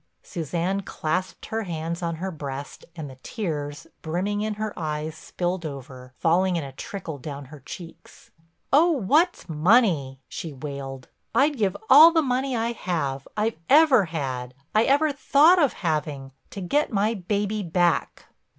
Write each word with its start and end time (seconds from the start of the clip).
Suzanne 0.23 0.81
clasped 0.81 1.45
her 1.45 1.61
hands 1.61 2.01
on 2.01 2.15
her 2.15 2.31
breast 2.31 2.85
and 2.95 3.07
the 3.07 3.17
tears, 3.21 3.85
brimming 4.01 4.41
in 4.41 4.55
her 4.55 4.73
eyes, 4.75 5.15
spilled 5.15 5.63
over, 5.63 6.11
falling 6.17 6.55
in 6.55 6.63
a 6.63 6.71
trickle 6.71 7.19
down 7.19 7.45
her 7.53 7.59
cheeks. 7.59 8.31
"Oh, 8.73 8.89
what's 8.93 9.47
money!" 9.47 10.19
she 10.27 10.53
wailed. 10.53 11.09
"I'd 11.35 11.55
give 11.55 11.77
all 11.87 12.11
the 12.11 12.23
money 12.23 12.57
I 12.57 12.71
have, 12.71 13.27
I've 13.37 13.57
ever 13.69 14.05
had, 14.05 14.55
I 14.73 14.85
ever 14.85 15.11
thought 15.11 15.61
of 15.61 15.73
having, 15.85 16.31
to 16.49 16.61
get 16.61 16.91
my 16.91 17.13
baby 17.13 17.61
back." 17.61 18.25